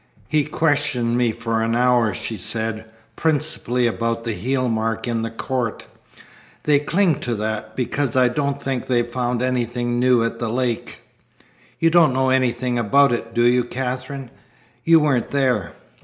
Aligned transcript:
"He 0.27 0.45
questioned 0.45 1.15
me 1.15 1.31
for 1.31 1.61
an 1.61 1.75
hour," 1.75 2.11
she 2.15 2.35
said, 2.35 2.85
"principally 3.15 3.85
about 3.85 4.23
the 4.23 4.33
heel 4.33 4.67
mark 4.67 5.07
in 5.07 5.21
the 5.21 5.29
court. 5.29 5.85
They 6.63 6.79
cling 6.79 7.19
to 7.19 7.35
that, 7.35 7.75
because 7.75 8.15
I 8.15 8.27
don't 8.27 8.59
think 8.59 8.87
they've 8.87 9.05
found 9.05 9.43
anything 9.43 9.99
new 9.99 10.23
at 10.23 10.39
the 10.39 10.49
lake." 10.49 11.03
"You 11.77 11.91
don't 11.91 12.13
know 12.13 12.31
anything 12.31 12.79
about 12.79 13.11
it, 13.11 13.35
do 13.35 13.43
you, 13.45 13.63
Katherine? 13.63 14.31
You 14.83 15.01
weren't 15.01 15.29
there? 15.29 15.73